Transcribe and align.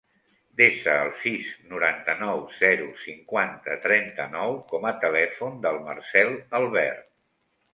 Desa 0.59 0.93
el 1.01 1.11
sis, 1.23 1.51
noranta-nou, 1.73 2.41
zero, 2.61 2.87
cinquanta, 3.03 3.77
trenta-nou 3.85 4.57
com 4.73 4.89
a 4.93 4.95
telèfon 5.05 5.61
del 5.67 5.79
Marcèl 5.91 6.35
Albert. 6.63 7.07